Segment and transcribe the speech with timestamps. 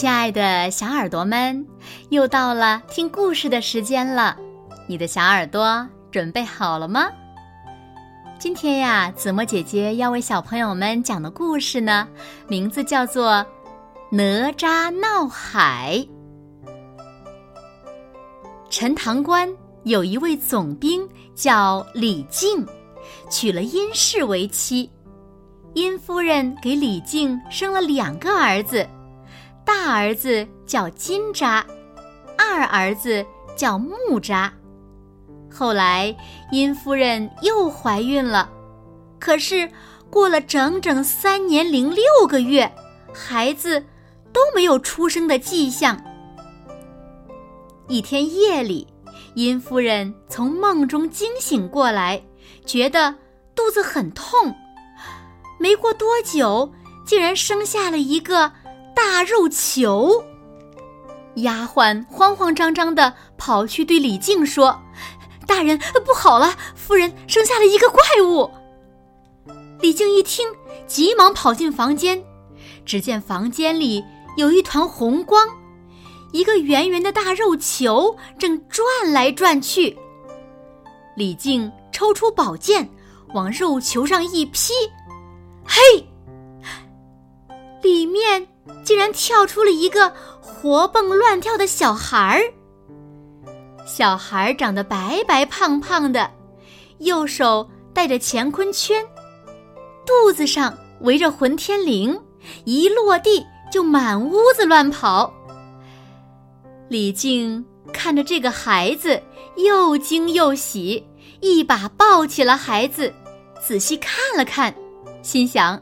[0.00, 1.66] 亲爱的小耳朵们，
[2.08, 4.34] 又到了听故事的时间了。
[4.86, 7.10] 你的小耳朵准备好了吗？
[8.38, 12.08] 今天呀，子墨姐姐要为小朋友们讲的故事呢，
[12.48, 13.32] 名字叫做
[14.10, 16.02] 《哪吒闹海》。
[18.70, 19.46] 陈塘关
[19.82, 22.66] 有一位总兵叫李靖，
[23.28, 24.90] 娶了殷氏为妻。
[25.74, 28.88] 殷夫人给李靖生了两个儿子，
[29.64, 31.64] 大儿子叫金吒，
[32.36, 33.24] 二儿子
[33.56, 34.50] 叫木吒。
[35.52, 36.16] 后来，
[36.52, 38.48] 殷夫人又怀孕了，
[39.18, 39.70] 可是
[40.08, 42.72] 过了整整三年零六个月，
[43.12, 43.84] 孩子
[44.32, 46.00] 都没有出生的迹象。
[47.88, 48.86] 一天夜里，
[49.34, 52.22] 殷夫人从梦中惊醒过来，
[52.64, 53.16] 觉得
[53.54, 54.54] 肚子很痛，
[55.58, 56.72] 没过多久，
[57.04, 58.52] 竟然生下了一个
[59.02, 60.22] 大肉球。
[61.36, 64.78] 丫鬟慌慌张张的跑去对李靖说。
[65.46, 68.50] 大人不好了，夫人生下了一个怪物。
[69.80, 70.46] 李靖一听，
[70.86, 72.22] 急忙跑进房间，
[72.84, 74.04] 只见房间里
[74.36, 75.48] 有一团红光，
[76.30, 79.98] 一个圆圆的大肉球正转来转去。
[81.16, 82.88] 李靖抽出宝剑，
[83.32, 84.74] 往肉球上一劈，
[85.66, 86.06] 嘿，
[87.82, 88.46] 里面
[88.84, 92.42] 竟然跳出了一个活蹦乱跳的小孩儿。
[93.86, 96.30] 小孩长得白白胖胖的，
[96.98, 99.04] 右手戴着乾坤圈，
[100.06, 102.18] 肚子上围着混天绫，
[102.64, 105.32] 一落地就满屋子乱跑。
[106.88, 109.20] 李靖看着这个孩子，
[109.56, 111.04] 又惊又喜，
[111.40, 113.12] 一把抱起了孩子，
[113.60, 114.74] 仔细看了看，
[115.22, 115.80] 心想：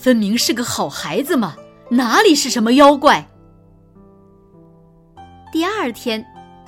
[0.00, 1.54] 分明是个好孩子嘛，
[1.90, 3.28] 哪里是什么妖怪？
[5.52, 6.24] 第二天。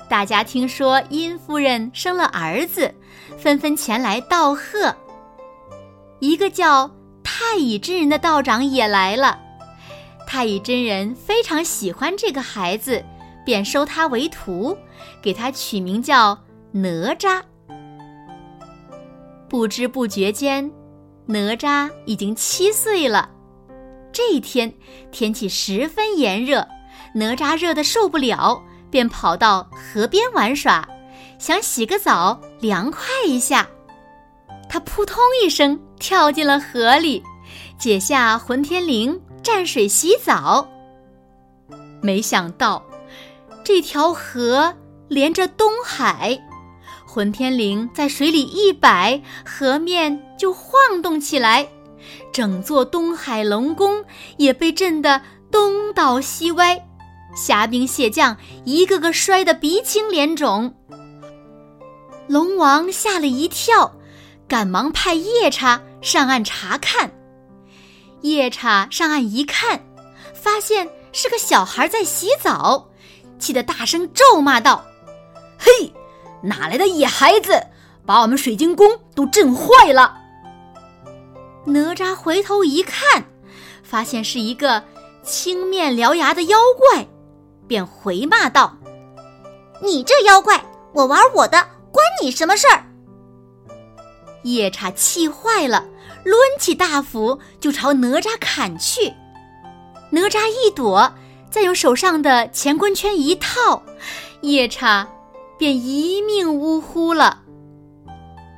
[0.07, 2.93] 大家听说殷夫人生了儿子，
[3.35, 4.95] 纷纷前来道贺。
[6.19, 6.91] 一个叫
[7.23, 9.39] 太乙真人的道长也来了。
[10.27, 13.03] 太乙真人非常喜欢这个孩子，
[13.43, 14.77] 便收他为徒，
[15.23, 16.37] 给他取名叫
[16.71, 17.41] 哪吒。
[19.49, 20.69] 不知不觉间，
[21.25, 23.29] 哪吒已经七岁了。
[24.11, 24.71] 这一天
[25.11, 26.67] 天气十分炎热，
[27.15, 28.63] 哪吒热得受不了。
[28.91, 30.87] 便跑到河边玩耍，
[31.39, 33.67] 想洗个澡凉快一下。
[34.69, 37.23] 他扑通一声跳进了河里，
[37.75, 40.69] 解下混天绫蘸水洗澡。
[42.03, 42.85] 没想到，
[43.63, 44.71] 这条河
[45.07, 46.39] 连着东海，
[47.13, 51.67] 混天绫在水里一摆，河面就晃动起来，
[52.31, 54.03] 整座东海龙宫
[54.37, 56.83] 也被震得东倒西歪。
[57.35, 58.35] 虾兵蟹将
[58.65, 60.73] 一个个摔得鼻青脸肿，
[62.25, 63.95] 龙王吓了一跳，
[64.47, 67.11] 赶忙派夜叉上岸查看。
[68.21, 69.79] 夜叉上岸一看，
[70.33, 72.89] 发现是个小孩在洗澡，
[73.37, 74.83] 气得大声咒骂道
[75.59, 75.93] ：“嘿，
[76.43, 77.67] 哪来的野孩子，
[78.05, 80.19] 把我们水晶宫都震坏了！”
[81.65, 83.23] 哪吒回头一看，
[83.81, 84.83] 发现是一个
[85.23, 87.07] 青面獠牙的妖怪。
[87.65, 88.77] 便回骂道
[89.81, 92.83] ：“你这妖怪，我玩我的，关你什么事儿？”
[94.43, 95.85] 夜叉气坏了，
[96.25, 99.13] 抡起大斧就朝哪吒砍去。
[100.09, 101.13] 哪吒一躲，
[101.49, 103.81] 再用手上的乾坤圈一套，
[104.41, 105.07] 夜叉
[105.63, 107.41] 便一命呜呼了。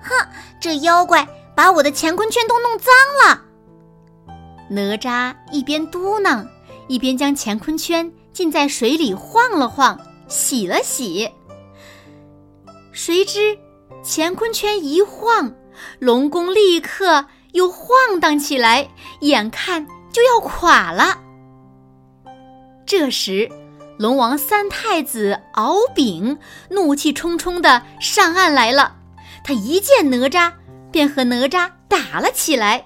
[0.02, 0.28] 哼，
[0.60, 3.44] 这妖怪把我的乾坤圈都弄脏了。
[4.72, 6.44] 哪吒一边嘟囔，
[6.88, 8.12] 一边将乾坤圈。
[8.34, 11.30] 浸在水里晃了晃，洗了洗。
[12.92, 13.56] 谁知
[14.04, 15.54] 乾坤圈一晃，
[16.00, 18.90] 龙宫立刻又晃荡起来，
[19.22, 21.22] 眼看就要垮了。
[22.84, 23.48] 这时，
[23.97, 26.38] 龙王三太子敖丙
[26.69, 28.95] 怒气冲冲的上岸来了，
[29.44, 30.51] 他一见哪吒，
[30.92, 32.86] 便和哪吒打了起来。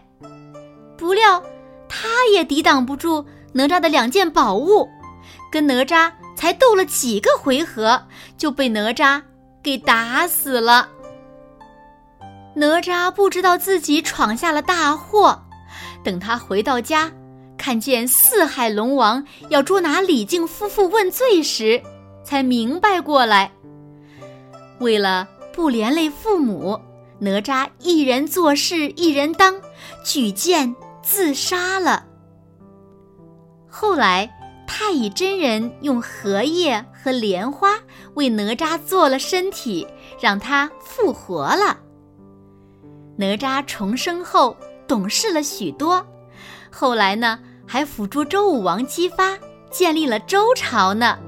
[0.97, 1.43] 不料，
[1.87, 4.87] 他也抵挡不住哪吒的两件宝物。
[5.51, 8.03] 跟哪吒才斗了几个回合，
[8.37, 9.21] 就被哪吒
[9.63, 10.89] 给打死了。
[12.55, 15.43] 哪吒不知道自己闯下了大祸，
[16.03, 17.11] 等他回到家，
[17.59, 21.79] 看见四海龙王要捉拿李靖夫妇问罪时，
[22.23, 23.51] 才明白过来，
[24.79, 26.79] 为了不连累父母，
[27.19, 29.61] 哪吒一人做事一人当，
[30.05, 30.73] 举剑
[31.03, 32.05] 自杀了。
[33.67, 34.27] 后来
[34.65, 37.75] 太乙真人用荷叶和莲花
[38.13, 39.85] 为哪吒做了身体，
[40.19, 41.77] 让他复活了。
[43.17, 44.55] 哪吒重生后
[44.87, 46.03] 懂事了许多，
[46.71, 47.37] 后来呢？
[47.71, 49.37] 还辅助周武王姬发
[49.69, 51.19] 建立了周朝呢。